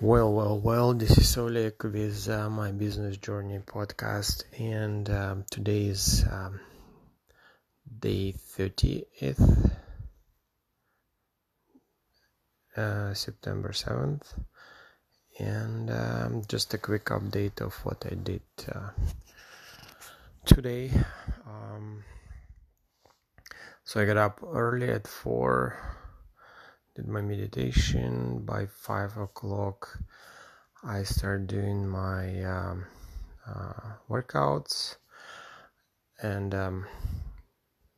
Well, 0.00 0.32
well, 0.32 0.60
well, 0.60 0.94
this 0.94 1.18
is 1.18 1.36
Oleg 1.36 1.82
with 1.82 2.28
uh, 2.28 2.48
my 2.48 2.70
business 2.70 3.16
journey 3.16 3.58
podcast, 3.58 4.44
and 4.56 5.10
um, 5.10 5.44
today 5.50 5.86
is 5.86 6.24
um, 6.30 6.60
day 7.98 8.32
30th, 8.32 9.72
uh, 12.76 13.12
September 13.12 13.70
7th, 13.72 14.38
and 15.40 15.90
um, 15.90 16.42
just 16.46 16.72
a 16.74 16.78
quick 16.78 17.06
update 17.06 17.60
of 17.60 17.74
what 17.84 18.06
I 18.06 18.14
did 18.14 18.42
uh, 18.72 18.90
today. 20.44 20.92
Um, 21.44 22.04
so 23.82 24.00
I 24.00 24.04
got 24.04 24.16
up 24.16 24.44
early 24.46 24.90
at 24.90 25.08
4 25.08 25.97
did 26.98 27.06
my 27.06 27.20
meditation. 27.20 28.42
By 28.44 28.66
five 28.66 29.16
o'clock 29.16 30.00
i 30.82 31.04
started 31.04 31.46
doing 31.46 31.86
my 31.86 32.42
um, 32.42 32.86
uh, 33.46 33.94
workouts. 34.10 34.96
And 36.20 36.52
um, 36.54 36.86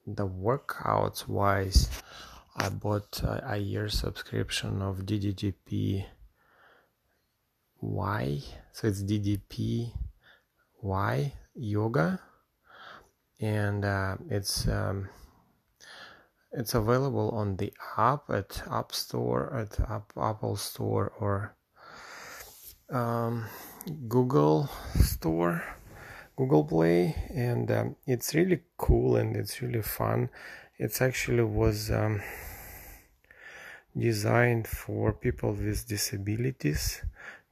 the 0.07 0.29
workouts 0.29 1.27
wise 1.27 1.89
i 2.57 2.69
bought 2.69 3.23
a, 3.23 3.55
a 3.55 3.57
year 3.57 3.89
subscription 3.89 4.83
of 4.83 5.07
ddp 5.09 6.05
y. 7.81 8.43
So 8.73 8.87
it's 8.87 9.03
ddp 9.03 9.93
y 10.83 11.33
yoga. 11.55 12.21
And 13.41 13.83
uh, 13.83 14.17
it's 14.29 14.69
um, 14.69 15.09
it's 16.53 16.75
available 16.75 17.31
on 17.31 17.57
the 17.57 17.73
app 17.97 18.29
at 18.31 18.63
App 18.71 18.93
Store, 18.93 19.55
at 19.55 19.79
App, 19.89 20.13
Apple 20.17 20.57
Store, 20.57 21.13
or 21.21 21.55
um, 22.91 23.47
Google 24.09 24.69
Store, 25.01 25.63
Google 26.37 26.65
Play, 26.65 27.15
and 27.33 27.71
um, 27.71 27.97
it's 28.07 28.35
really 28.35 28.61
cool 28.77 29.17
and 29.17 29.37
it's 29.37 29.63
really 29.63 29.83
fun. 29.83 30.29
It's 30.79 31.01
actually 31.01 31.45
was 31.45 31.91
um, 31.91 32.21
designed 33.97 34.67
for 34.67 35.13
people 35.13 35.53
with 35.53 35.87
disabilities 35.87 37.03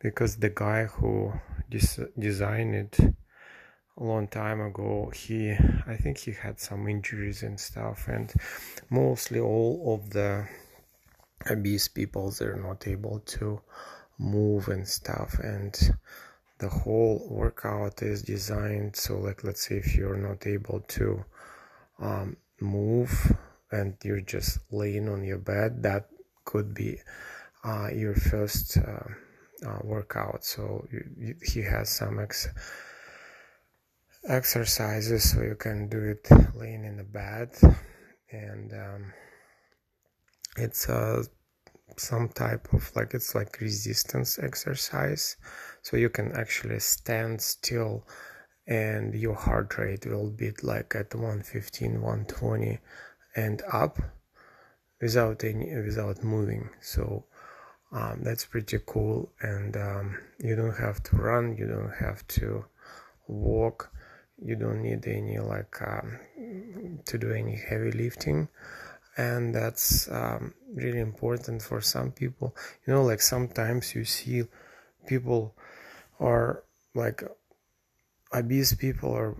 because 0.01 0.36
the 0.36 0.51
guy 0.51 0.84
who 0.84 1.33
des- 1.70 2.08
designed 2.19 2.75
it 2.75 3.14
a 3.99 4.05
long 4.05 4.29
time 4.29 4.61
ago 4.61 5.11
he 5.15 5.51
i 5.87 5.97
think 5.97 6.19
he 6.19 6.33
had 6.33 6.59
some 6.61 6.89
injuries 6.89 7.43
and 7.43 7.59
stuff 7.59 8.07
and 8.09 8.33
mostly 8.91 9.41
all 9.41 9.95
of 9.95 10.11
the 10.11 10.47
obese 11.51 11.89
people 11.89 12.31
they're 12.31 12.57
not 12.57 12.87
able 12.87 13.21
to 13.21 13.61
move 14.19 14.69
and 14.69 14.87
stuff 14.87 15.39
and 15.41 15.97
the 16.59 16.69
whole 16.69 17.27
workout 17.31 18.03
is 18.03 18.23
designed 18.23 18.95
so 18.95 19.19
like 19.19 19.45
let's 19.45 19.67
say 19.69 19.77
if 19.77 19.95
you're 19.95 20.17
not 20.17 20.47
able 20.47 20.81
to 20.89 21.25
um, 22.01 22.37
move 22.61 23.33
and 23.71 23.97
you're 24.03 24.21
just 24.21 24.59
laying 24.71 25.09
on 25.09 25.25
your 25.25 25.39
bed 25.39 25.83
that 25.83 26.09
could 26.45 26.75
be 26.75 26.99
uh, 27.65 27.89
your 27.93 28.15
first 28.15 28.79
uh, 28.79 29.05
uh, 29.67 29.79
workout. 29.83 30.45
So 30.45 30.87
you, 30.91 31.05
you, 31.17 31.35
he 31.43 31.61
has 31.61 31.89
some 31.89 32.19
ex- 32.19 32.49
exercises 34.29 35.31
so 35.31 35.43
you 35.43 35.55
can 35.55 35.89
do 35.89 36.03
it 36.03 36.29
laying 36.55 36.84
in 36.84 36.97
the 36.97 37.05
bed. 37.05 37.51
And 38.31 38.73
um, 38.73 39.12
it's 40.57 40.89
uh, 40.89 41.25
some 41.97 42.29
type 42.29 42.73
of 42.73 42.95
like 42.95 43.15
it's 43.15 43.35
like 43.35 43.61
resistance 43.61 44.39
exercise. 44.39 45.37
So 45.83 45.97
you 45.97 46.11
can 46.11 46.33
actually 46.33 46.81
stand 46.81 47.41
still 47.41 48.07
and 48.67 49.15
your 49.15 49.35
heart 49.35 49.79
rate 49.79 50.05
will 50.07 50.31
be 50.31 50.53
like 50.63 50.95
at 50.95 51.14
115 51.14 52.02
120 52.02 52.79
and 53.35 53.63
up 53.73 53.98
without 55.01 55.42
any 55.45 55.75
without 55.75 56.23
moving. 56.23 56.69
So 56.81 57.25
um, 57.92 58.20
that's 58.23 58.45
pretty 58.45 58.79
cool. 58.86 59.33
And 59.41 59.77
um, 59.77 60.19
you 60.39 60.55
don't 60.55 60.77
have 60.77 61.02
to 61.05 61.17
run 61.17 61.57
you 61.57 61.67
don't 61.67 61.95
have 61.98 62.27
to 62.29 62.67
walk 63.27 63.91
you 64.43 64.57
don't 64.57 64.83
need 64.83 65.07
any 65.07 65.39
like 65.39 65.81
um, 65.83 66.19
to 67.05 67.19
do 67.19 67.33
any 67.33 67.57
heavy 67.57 67.91
lifting. 67.93 68.49
And 69.17 69.53
that's 69.53 70.09
um, 70.11 70.55
really 70.73 71.01
important 71.01 71.63
for 71.63 71.81
some 71.81 72.13
people. 72.13 72.55
You 72.87 72.95
know 72.95 73.03
like 73.03 73.21
sometimes 73.21 73.95
you 73.95 74.05
see 74.05 74.45
people 75.07 75.55
are 76.21 76.63
like 76.95 77.23
obese 78.33 78.75
people 78.75 79.13
are 79.13 79.37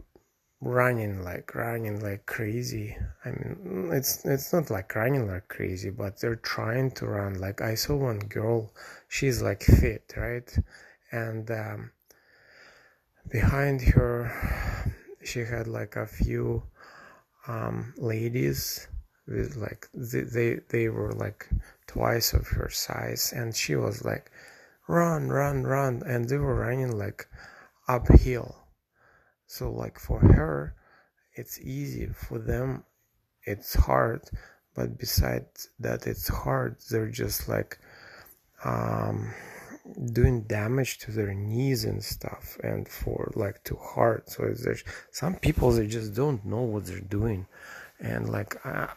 running 0.61 1.23
like 1.23 1.55
running 1.55 2.01
like 2.03 2.27
crazy. 2.27 2.97
I 3.25 3.31
mean 3.31 3.91
it's 3.93 4.25
it's 4.25 4.53
not 4.53 4.71
like 4.71 4.95
running 4.97 5.29
like 5.29 5.47
crazy 5.47 5.91
but 5.91 6.21
they're 6.21 6.37
trying 6.37 6.91
to 6.93 7.07
run. 7.07 7.41
Like 7.41 7.61
i 7.61 7.75
saw 7.77 7.95
one 7.95 8.19
girl 8.19 8.73
she's 9.07 9.41
like 9.41 9.63
fit 9.63 10.13
right? 10.17 10.59
And 11.13 11.49
um, 11.53 11.93
behind 13.31 13.83
her 13.83 14.31
she 15.25 15.41
had 15.41 15.66
like 15.66 15.97
a 15.97 16.06
few 16.06 16.62
um, 17.47 17.93
ladies 17.97 18.89
with 19.27 19.56
like 19.56 19.89
they, 19.93 20.22
they 20.22 20.61
they 20.71 20.89
were 20.89 21.12
like 21.12 21.49
twice 21.87 22.33
of 22.33 22.47
her 22.49 22.71
size. 22.71 23.33
And 23.34 23.55
she 23.55 23.77
was 23.77 24.05
like 24.05 24.31
run 24.88 25.28
run 25.28 25.65
run. 25.65 26.03
And 26.06 26.28
they 26.28 26.38
were 26.38 26.55
running 26.55 26.97
like 26.97 27.27
uphill. 27.87 28.56
So 29.47 29.71
like 29.71 29.99
for 29.99 30.21
her 30.21 30.75
it's 31.34 31.61
easy. 31.61 32.06
For 32.06 32.38
them 32.38 32.84
it's 33.44 33.75
hard. 33.75 34.22
But 34.75 34.99
besides 34.99 35.69
that 35.81 36.06
it's 36.06 36.28
hard. 36.28 36.77
They're 36.91 37.11
just 37.11 37.49
like 37.49 37.78
um 38.65 39.33
doing 40.12 40.43
damage 40.43 40.99
to 40.99 41.10
their 41.10 41.34
knees 41.34 41.84
and 41.84 42.03
stuff 42.03 42.59
and 42.62 42.88
for 42.88 43.32
like 43.34 43.62
to 43.65 43.76
heart. 43.76 44.31
So 44.31 44.43
there's 44.43 44.84
some 45.10 45.37
people 45.37 45.71
they 45.71 45.87
just 45.87 46.15
don't 46.15 46.44
know 46.44 46.62
what 46.62 46.87
they're 46.87 47.00
doing. 47.00 47.47
And 48.00 48.28
like 48.28 48.65
i, 48.65 48.88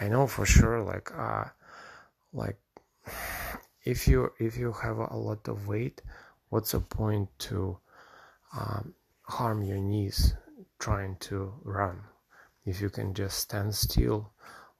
I 0.00 0.08
know 0.08 0.26
for 0.26 0.46
sure 0.46 0.80
like 0.82 1.10
uh 1.16 1.44
like 2.32 2.58
if 3.84 4.08
you 4.08 4.32
if 4.38 4.56
you 4.56 4.72
have 4.72 4.98
a 4.98 5.16
lot 5.16 5.48
of 5.48 5.66
weight 5.66 6.00
what's 6.50 6.72
the 6.72 6.80
point 6.80 7.28
to 7.38 7.78
um, 8.56 8.94
harm 9.22 9.62
your 9.62 9.78
knees 9.78 10.34
trying 10.78 11.16
to 11.20 11.54
run? 11.62 12.00
If 12.66 12.80
you 12.80 12.90
can 12.90 13.14
just 13.14 13.38
stand 13.38 13.74
still 13.74 14.32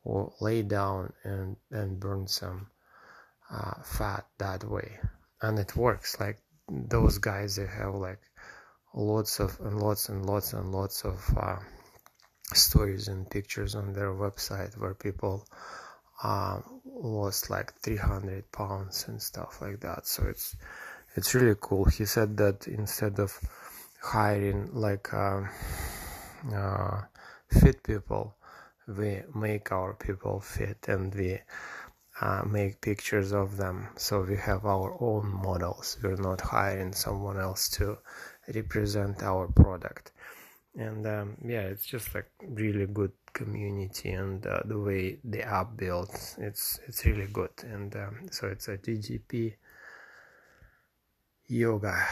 or 0.04 0.32
lay 0.40 0.62
down 0.62 1.12
and 1.24 1.56
and 1.70 1.98
burn 1.98 2.26
some 2.26 2.68
uh, 3.50 3.82
fat 3.82 4.26
that 4.38 4.64
way 4.64 4.98
and 5.42 5.58
it 5.58 5.76
works. 5.76 6.18
Like 6.20 6.38
those 6.68 7.18
guys 7.18 7.56
they 7.56 7.66
have 7.66 7.94
like 7.94 8.20
lots 8.94 9.40
of 9.40 9.58
and 9.60 9.80
lots 9.80 10.08
and 10.08 10.26
lots 10.26 10.52
and 10.52 10.72
lots 10.72 11.04
of 11.04 11.24
uh, 11.36 11.56
stories 12.52 13.08
and 13.08 13.28
pictures 13.30 13.74
on 13.74 13.92
their 13.92 14.12
website 14.12 14.76
where 14.78 14.94
people 14.94 15.46
uh, 16.22 16.60
lost 16.84 17.50
like 17.50 17.72
300 17.80 18.50
pounds 18.52 19.06
and 19.08 19.20
stuff 19.20 19.60
like 19.60 19.80
that. 19.80 20.06
So 20.06 20.24
it's 20.26 20.56
it's 21.16 21.34
really 21.34 21.56
cool. 21.60 21.84
He 21.86 22.04
said 22.04 22.36
that 22.38 22.68
instead 22.68 23.18
of 23.18 23.38
hiring 24.02 24.70
like 24.72 25.12
uh, 25.12 25.42
uh 26.54 27.02
fit 27.50 27.82
people 27.82 28.34
we 28.96 29.22
make 29.34 29.72
our 29.72 29.94
people 29.94 30.40
fit 30.40 30.86
and 30.88 31.14
we 31.14 31.38
uh, 32.20 32.42
make 32.46 32.80
pictures 32.80 33.32
of 33.32 33.56
them. 33.56 33.88
So 33.96 34.22
we 34.22 34.36
have 34.36 34.64
our 34.64 34.96
own 35.00 35.26
models. 35.42 35.98
We're 36.02 36.16
not 36.16 36.40
hiring 36.40 36.92
someone 36.92 37.38
else 37.38 37.68
to 37.70 37.98
represent 38.54 39.22
our 39.22 39.48
product. 39.48 40.12
And 40.76 41.04
um, 41.06 41.36
yeah 41.44 41.62
it's 41.62 41.84
just 41.84 42.14
like 42.14 42.30
really 42.42 42.86
good 42.86 43.10
community 43.32 44.10
and 44.10 44.46
uh, 44.46 44.60
the 44.64 44.78
way 44.78 45.18
the 45.24 45.42
app 45.42 45.76
builds 45.76 46.36
it's 46.38 46.78
it's 46.86 47.04
really 47.04 47.26
good. 47.26 47.50
And 47.62 47.94
um, 47.96 48.28
so 48.30 48.46
it's 48.48 48.68
a 48.68 48.78
ddp 48.78 49.54
yoga. 51.46 52.06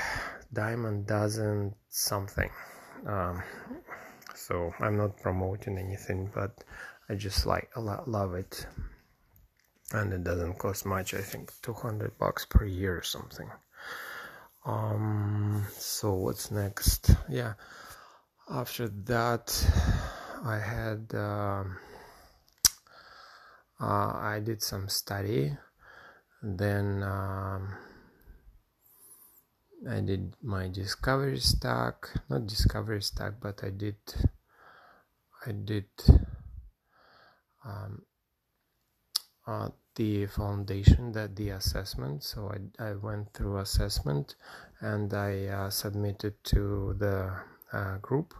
Diamond 0.52 1.06
dozen 1.06 1.74
something. 1.88 2.50
Um, 3.06 3.42
so 4.38 4.72
i'm 4.80 4.96
not 4.96 5.16
promoting 5.20 5.76
anything 5.78 6.30
but 6.32 6.64
i 7.08 7.14
just 7.14 7.44
like 7.44 7.68
love 7.76 8.34
it 8.34 8.66
and 9.92 10.12
it 10.12 10.22
doesn't 10.24 10.58
cost 10.58 10.84
much 10.84 11.14
i 11.14 11.20
think 11.20 11.52
200 11.62 12.18
bucks 12.18 12.44
per 12.44 12.64
year 12.64 12.98
or 12.98 13.02
something. 13.02 13.50
Um 14.66 15.64
so 15.72 16.14
what's 16.14 16.50
next? 16.50 17.10
Yeah 17.28 17.54
after 18.50 18.88
that 18.88 19.46
i 20.44 20.58
had 20.58 21.14
um, 21.14 21.76
uh, 23.80 24.12
i 24.34 24.40
did 24.42 24.62
some 24.62 24.88
study. 24.88 25.56
Then 26.40 27.02
um, 27.02 27.76
I 29.88 30.00
did 30.00 30.34
my 30.40 30.68
discovery 30.68 31.40
stack, 31.40 32.10
not 32.28 32.46
discovery 32.46 33.02
stack, 33.02 33.34
but 33.40 33.64
I 33.64 33.70
did, 33.70 33.96
I 35.44 35.52
did 35.52 35.88
um, 37.64 38.02
uh, 39.48 39.70
the 39.94 40.26
foundation, 40.26 41.10
that 41.12 41.34
the 41.34 41.50
assessment. 41.50 42.22
So 42.22 42.52
I, 42.52 42.90
I 42.90 42.92
went 42.94 43.32
through 43.32 43.58
assessment 43.58 44.36
and 44.80 45.12
I 45.14 45.46
uh, 45.46 45.70
submitted 45.70 46.34
to 46.44 46.94
the 46.98 47.32
uh, 47.72 47.96
group. 47.98 48.34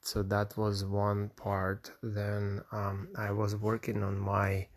So 0.00 0.22
that 0.22 0.56
was 0.56 0.84
one 0.84 1.30
part. 1.36 1.90
Then 2.02 2.62
um, 2.72 3.08
I 3.18 3.32
was 3.32 3.56
working 3.56 4.02
on 4.02 4.18
my 4.18 4.68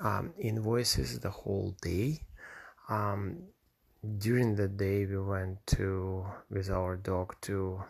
um, 0.00 0.34
invoices 0.38 1.20
the 1.20 1.30
whole 1.30 1.76
day. 1.80 2.20
Um, 2.88 3.44
during 4.18 4.56
the 4.56 4.68
day, 4.68 5.06
we 5.06 5.18
went 5.18 5.66
to 5.78 6.26
with 6.50 6.70
our 6.70 6.96
dog 6.96 7.36
to 7.42 7.82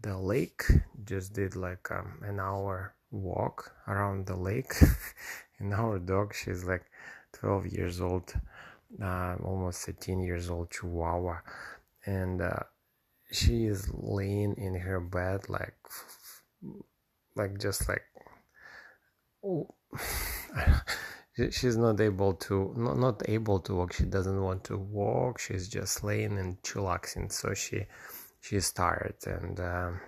the 0.00 0.16
lake. 0.16 0.62
Just 1.04 1.34
did 1.34 1.56
like 1.56 1.90
um, 1.90 2.22
an 2.22 2.38
hour 2.38 2.94
walk 3.10 3.72
around 3.86 4.26
the 4.26 4.36
lake. 4.36 4.72
and 5.58 5.74
our 5.74 5.98
dog, 5.98 6.34
she's 6.34 6.64
like 6.64 6.84
12 7.32 7.66
years 7.68 8.00
old, 8.00 8.32
uh, 9.02 9.36
almost 9.44 9.86
13 9.86 10.20
years 10.20 10.50
old 10.50 10.70
Chihuahua, 10.70 11.38
and 12.06 12.40
uh, 12.40 12.60
she 13.30 13.66
is 13.66 13.90
laying 13.92 14.54
in 14.56 14.74
her 14.74 15.00
bed 15.00 15.48
like, 15.48 15.76
like 17.36 17.58
just 17.58 17.88
like, 17.88 18.02
oh. 19.44 19.68
she's 21.50 21.76
not 21.76 22.00
able 22.00 22.34
to 22.34 22.74
not, 22.76 22.98
not 22.98 23.22
able 23.28 23.60
to 23.60 23.74
walk 23.74 23.92
she 23.92 24.02
doesn't 24.02 24.42
want 24.42 24.64
to 24.64 24.76
walk 24.76 25.38
she's 25.38 25.68
just 25.68 26.02
laying 26.02 26.36
and 26.36 26.60
chillaxing 26.62 27.30
so 27.30 27.54
she 27.54 27.86
she's 28.40 28.72
tired 28.72 29.14
and 29.24 29.60
um, 29.60 30.00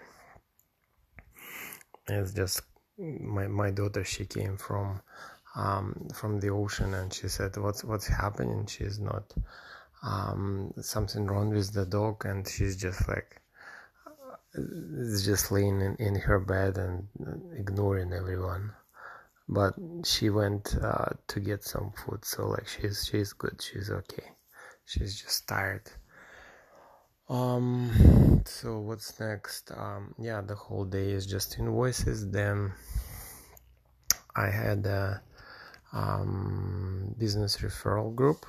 it's 2.09 2.33
just 2.33 2.63
my 3.01 3.47
my 3.49 3.71
daughter 3.71 4.05
she 4.05 4.27
came 4.27 4.57
from 4.57 5.01
um, 5.57 6.09
from 6.15 6.41
the 6.41 6.51
ocean 6.51 6.95
and 6.95 7.13
she 7.13 7.29
said 7.29 7.57
what's 7.57 7.83
what's 7.85 8.07
happening? 8.07 8.67
She's 8.67 8.99
not 9.01 9.33
um, 10.03 10.73
something 10.81 11.27
wrong 11.27 11.51
with 11.51 11.73
the 11.73 11.87
dog 11.87 12.25
and 12.25 12.47
she's 12.47 12.77
just 12.77 13.09
like 13.09 13.41
it's 14.55 15.25
just 15.25 15.53
laying 15.53 15.81
in, 15.81 15.97
in 15.97 16.15
her 16.17 16.41
bed 16.41 16.77
and 16.77 17.07
ignoring 17.57 18.13
everyone. 18.13 18.73
But 19.49 19.75
she 20.05 20.31
went 20.31 20.77
uh, 20.81 21.11
to 21.29 21.41
get 21.41 21.65
some 21.65 21.93
food. 21.93 22.25
So 22.25 22.49
like 22.49 22.69
she's 22.69 23.07
she's 23.11 23.33
good. 23.33 23.61
She's 23.61 23.91
okay. 23.91 24.31
She's 24.85 25.21
just 25.21 25.49
tired 25.49 25.91
um 27.31 28.43
so 28.45 28.81
what's 28.81 29.21
next? 29.21 29.71
Um 29.71 30.15
yeah 30.19 30.41
the 30.41 30.57
whole 30.57 30.85
day 30.85 31.13
is 31.13 31.27
just 31.27 31.59
invoices. 31.59 32.29
Then 32.29 32.73
i 34.35 34.51
had 34.51 34.85
a 34.87 35.23
um, 35.93 37.15
business 37.19 37.59
referral 37.59 38.15
group. 38.15 38.47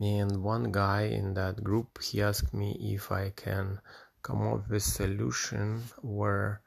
And 0.00 0.42
one 0.42 0.70
guy 0.72 1.02
in 1.02 1.34
that 1.34 1.62
group 1.62 2.02
he 2.02 2.22
asked 2.22 2.54
me 2.54 2.94
if 2.94 3.10
i 3.12 3.32
can 3.36 3.80
come 4.22 4.46
up 4.46 4.68
with 4.68 4.76
a 4.76 4.80
solution 4.80 5.82
where 6.02 6.62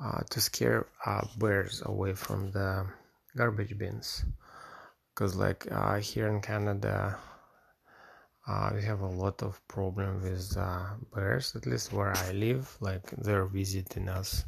uh, 0.00 0.20
to 0.30 0.40
scare 0.40 0.86
uh, 1.04 1.26
bears 1.38 1.82
away 1.84 2.14
from 2.14 2.52
the 2.52 2.86
garbage 3.36 3.76
bins. 3.76 4.24
Because 5.10 5.34
like 5.34 5.66
uh, 5.72 5.96
here 5.98 6.28
in 6.28 6.40
canada 6.40 7.18
uh, 8.48 8.70
we 8.74 8.82
have 8.82 9.00
a 9.00 9.06
lot 9.06 9.42
of 9.42 9.60
problem 9.68 10.22
with 10.22 10.56
uh, 10.56 10.86
bears 11.14 11.54
at 11.54 11.66
least 11.66 11.92
where 11.92 12.16
i 12.16 12.32
live 12.32 12.76
like 12.80 13.10
they're 13.18 13.46
visiting 13.46 14.08
us 14.08 14.44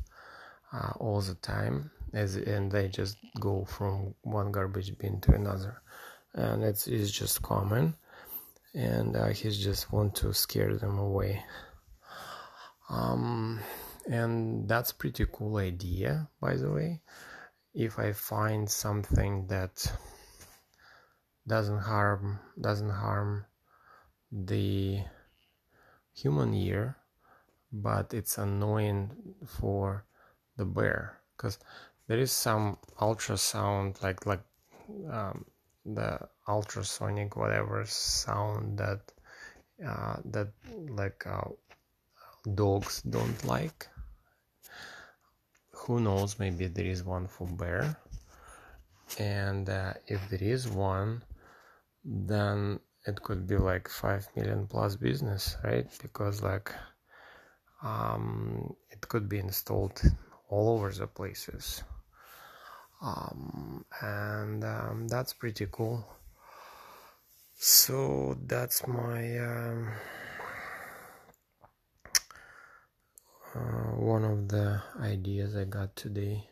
uh, 0.72 0.92
all 0.98 1.20
the 1.20 1.34
time 1.36 1.90
as 2.12 2.36
and 2.36 2.70
they 2.70 2.88
just 2.88 3.16
go 3.38 3.64
from 3.64 4.14
one 4.22 4.50
garbage 4.50 4.96
bin 4.98 5.20
to 5.20 5.32
another 5.32 5.82
and 6.34 6.62
it's, 6.62 6.86
it's 6.86 7.10
just 7.10 7.42
common 7.42 7.94
and 8.74 9.16
he 9.34 9.50
just 9.50 9.92
want 9.92 10.14
to 10.14 10.32
scare 10.32 10.76
them 10.76 10.98
away. 10.98 11.42
Um, 12.88 13.60
and 14.08 14.68
that's 14.68 14.92
pretty 14.92 15.26
cool 15.32 15.56
idea 15.56 16.28
by 16.40 16.56
the 16.56 16.70
way. 16.70 17.00
If 17.74 17.98
i 17.98 18.12
find 18.12 18.68
something 18.68 19.46
that 19.46 19.92
doesn't 21.46 21.78
harm 21.78 22.40
doesn't 22.60 22.90
harm 22.90 23.44
the 24.30 25.00
human 26.12 26.54
ear 26.54 26.96
but 27.72 28.12
it's 28.14 28.38
annoying 28.38 29.10
for 29.46 30.04
the 30.56 30.64
bear 30.64 31.20
because 31.36 31.58
there 32.08 32.18
is 32.18 32.32
some 32.32 32.76
ultrasound 33.00 34.02
like 34.02 34.26
like 34.26 34.42
um, 35.10 35.44
the 35.84 36.18
ultrasonic 36.48 37.36
whatever 37.36 37.84
sound 37.86 38.78
that 38.78 39.12
uh, 39.86 40.16
that 40.24 40.48
like 40.88 41.24
uh, 41.26 41.48
dogs 42.54 43.02
don't 43.02 43.44
like. 43.44 43.88
Who 45.72 46.00
knows? 46.00 46.38
Maybe 46.38 46.66
there 46.66 46.86
is 46.86 47.04
one 47.04 47.26
for 47.26 47.46
bear. 47.46 47.96
And 49.18 49.68
uh, 49.68 49.94
if 50.06 50.28
there 50.28 50.42
is 50.42 50.68
one 50.68 51.22
then 52.04 52.80
it 53.06 53.22
could 53.22 53.46
be 53.46 53.56
like 53.56 53.88
5 53.88 54.28
million 54.36 54.66
plus 54.66 54.96
business 54.96 55.56
right? 55.64 55.86
Because 56.02 56.42
like 56.42 56.72
um, 57.82 58.74
it 58.90 59.00
could 59.08 59.28
be 59.28 59.38
installed 59.38 60.00
all 60.48 60.74
over 60.74 60.90
the 60.90 61.06
places. 61.06 61.82
Um, 63.02 63.84
and 64.02 64.62
um, 64.64 65.08
that's 65.08 65.32
pretty 65.32 65.66
cool. 65.70 66.06
So 67.56 68.38
that's 68.46 68.86
my 68.86 69.38
um, 69.38 69.88
uh, 73.54 73.96
one 73.96 74.24
of 74.24 74.48
the 74.48 74.82
ideas 75.00 75.56
I 75.56 75.64
got 75.64 75.96
today. 75.96 76.48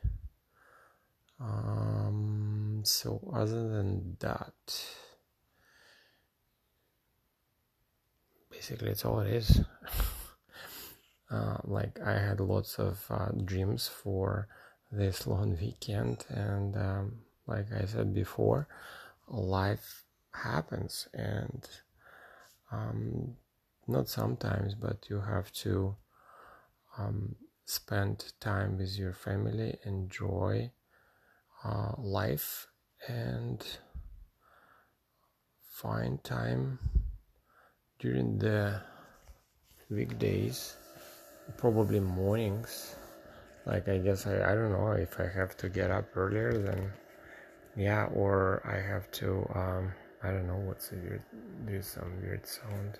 Um, 1.40 2.82
so 2.84 3.30
other 3.34 3.68
than 3.68 4.16
that, 4.20 4.54
basically 8.58 8.90
it's 8.90 9.04
all 9.04 9.20
it 9.20 9.32
is. 9.32 9.60
uh, 11.30 11.58
like 11.62 12.00
I 12.04 12.18
had 12.18 12.40
lots 12.40 12.80
of 12.80 13.04
uh, 13.08 13.30
dreams 13.44 13.86
for 13.86 14.48
this 14.90 15.28
long 15.28 15.56
weekend, 15.60 16.24
and 16.28 16.76
um, 16.76 17.18
like 17.46 17.66
I 17.72 17.84
said 17.84 18.12
before, 18.12 18.66
life 19.28 20.02
happens, 20.32 21.06
and 21.14 21.68
um, 22.72 23.36
not 23.86 24.08
sometimes, 24.08 24.74
but 24.74 25.06
you 25.08 25.20
have 25.20 25.52
to 25.64 25.94
um, 26.98 27.36
spend 27.64 28.32
time 28.40 28.76
with 28.76 28.98
your 28.98 29.12
family, 29.12 29.78
enjoy 29.84 30.72
uh, 31.64 31.92
life, 31.96 32.66
and 33.06 33.64
find 35.62 36.24
time 36.24 36.80
during 37.98 38.38
the 38.38 38.80
weekdays, 39.90 40.76
probably 41.56 42.00
mornings. 42.00 42.96
Like, 43.66 43.88
I 43.88 43.98
guess 43.98 44.26
I, 44.26 44.52
I 44.52 44.54
don't 44.54 44.72
know 44.72 44.92
if 44.92 45.20
I 45.20 45.28
have 45.28 45.56
to 45.58 45.68
get 45.68 45.90
up 45.90 46.16
earlier, 46.16 46.56
then 46.56 46.92
yeah, 47.76 48.06
or 48.14 48.62
I 48.64 48.80
have 48.80 49.10
to, 49.12 49.48
um, 49.54 49.92
I 50.22 50.30
don't 50.30 50.46
know 50.46 50.56
what's 50.56 50.92
a 50.92 50.96
weird, 50.96 51.22
there's 51.64 51.86
some 51.86 52.20
weird 52.20 52.46
sound, 52.46 52.98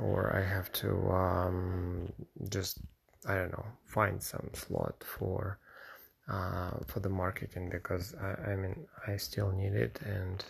or 0.00 0.34
I 0.36 0.42
have 0.42 0.70
to 0.72 1.10
um, 1.10 2.12
just 2.50 2.78
I 3.26 3.34
don't 3.34 3.52
know 3.52 3.66
find 3.84 4.22
some 4.22 4.50
slot 4.52 5.02
for 5.02 5.58
uh, 6.28 6.72
for 6.86 7.00
the 7.00 7.08
marketing 7.08 7.70
because 7.70 8.14
I, 8.20 8.52
I 8.52 8.56
mean 8.56 8.86
I 9.06 9.16
still 9.16 9.50
need 9.50 9.72
it 9.74 9.98
and 10.04 10.44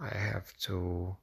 I 0.00 0.14
have 0.16 0.52
to 0.62 1.16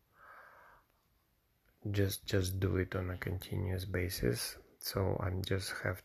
just 1.92 2.26
just 2.26 2.60
do 2.60 2.78
it 2.78 2.96
on 2.96 3.10
a 3.10 3.18
continuous 3.18 3.86
basis. 3.86 4.58
So 4.80 5.20
I'm 5.24 5.44
just 5.44 5.74
have 5.84 6.02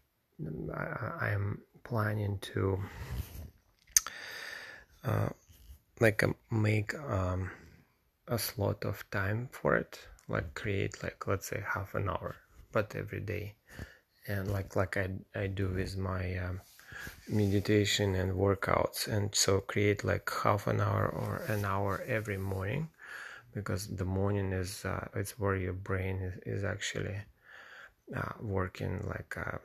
I, 0.75 1.29
I'm 1.33 1.61
planning 1.85 2.38
to 2.52 2.79
uh, 5.05 5.29
like 6.00 6.23
um, 6.23 6.35
make 6.50 6.95
um, 6.95 7.50
a 8.29 8.38
slot 8.38 8.85
of 8.85 9.05
time 9.11 9.49
for 9.50 9.76
it. 9.76 9.99
Like 10.29 10.55
create 10.55 11.02
like 11.02 11.26
let's 11.26 11.49
say 11.49 11.62
half 11.67 11.95
an 11.95 12.09
hour 12.09 12.37
but 12.73 12.95
every 12.95 13.21
day. 13.21 13.55
And 14.26 14.50
like 14.50 14.76
like 14.76 14.97
I, 14.97 15.11
I 15.35 15.47
do 15.49 15.69
with 15.69 15.97
my 15.97 16.38
um, 16.38 16.61
meditation 17.29 18.14
and 18.14 18.33
workouts. 18.33 19.09
And 19.09 19.35
so 19.35 19.61
create 19.61 20.05
like 20.05 20.31
half 20.43 20.67
an 20.67 20.81
hour 20.81 21.07
or 21.07 21.43
an 21.49 21.64
hour 21.64 22.02
every 22.07 22.38
morning 22.38 22.88
because 23.55 23.89
the 23.89 24.05
morning 24.05 24.53
is 24.53 24.85
uh, 24.85 25.09
it's 25.15 25.39
where 25.39 25.57
your 25.57 25.73
brain 25.73 26.17
is, 26.17 26.59
is 26.59 26.65
actually 26.65 27.17
uh, 28.17 28.33
working 28.41 29.03
like 29.07 29.37
uh, 29.37 29.59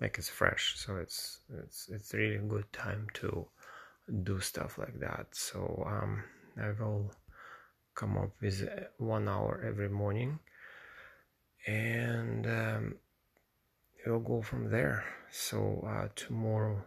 like 0.00 0.18
it's 0.18 0.28
fresh. 0.28 0.74
So 0.76 0.96
it's 0.96 1.40
it's 1.62 1.88
it's 1.88 2.14
really 2.14 2.38
good 2.38 2.72
time 2.72 3.08
to 3.14 3.46
do 4.22 4.40
stuff 4.40 4.78
like 4.78 4.98
that. 5.00 5.26
So 5.32 5.84
um, 5.86 6.22
i 6.60 6.70
will 6.78 7.12
come 7.94 8.16
up 8.16 8.30
with 8.40 8.68
one 8.98 9.28
hour 9.28 9.64
every 9.66 9.88
morning 9.88 10.38
and 11.66 12.46
um, 12.46 12.94
we'll 14.06 14.20
go 14.20 14.40
from 14.40 14.70
there. 14.70 15.04
So 15.30 15.84
uh, 15.86 16.08
tomorrow 16.14 16.82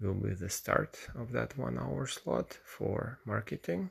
will 0.00 0.14
be 0.14 0.34
the 0.34 0.50
start 0.50 0.98
of 1.14 1.32
that 1.32 1.56
one 1.56 1.78
hour 1.78 2.06
slot 2.06 2.58
for 2.64 3.18
marketing 3.24 3.90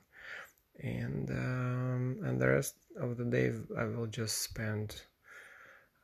and 0.81 1.29
um, 1.29 2.17
and 2.23 2.39
the 2.39 2.47
rest 2.47 2.75
of 2.99 3.17
the 3.17 3.25
day 3.25 3.53
I 3.77 3.85
will 3.85 4.07
just 4.07 4.41
spend 4.41 5.01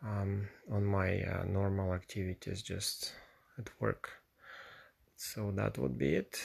um, 0.04 0.48
on 0.72 0.86
my 0.86 1.22
uh, 1.22 1.44
normal 1.46 1.94
activities 1.94 2.62
just 2.62 3.14
at 3.58 3.70
work. 3.80 4.10
So 5.16 5.52
that 5.56 5.78
would 5.78 5.98
be 5.98 6.16
it. 6.16 6.40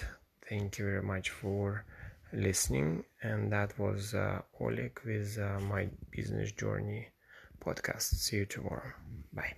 Thank 0.49 0.79
you 0.79 0.87
very 0.87 1.03
much 1.03 1.31
for 1.31 1.85
listening. 2.33 3.05
And 3.23 3.53
that 3.53 3.79
was 3.79 4.15
uh, 4.15 4.41
Oleg 4.61 4.99
with 5.05 5.39
uh, 5.39 5.61
my 5.61 5.89
business 6.11 6.53
journey 6.53 7.09
podcast. 7.65 8.15
See 8.15 8.37
you 8.39 8.47
tomorrow. 8.47 8.93
Bye 9.33 9.55